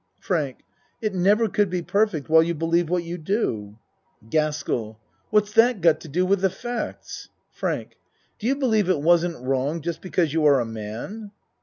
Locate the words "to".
5.99-6.07